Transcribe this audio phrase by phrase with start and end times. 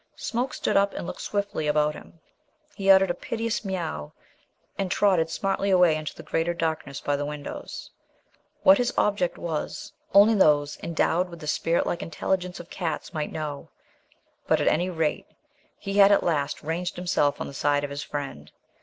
[0.15, 2.21] Smoke stood up and looked swiftly about him.
[2.73, 4.13] He uttered a piteous meow
[4.75, 7.91] and trotted smartly away into the greater darkness by the windows.
[8.63, 13.31] What his object was only those endowed with the spirit like intelligence of cats might
[13.31, 13.69] know.
[14.47, 15.27] But, at any rate,
[15.77, 18.51] he had at last ranged himself on the side of his friend.